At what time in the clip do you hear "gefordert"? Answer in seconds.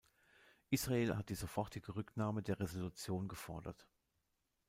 3.27-3.87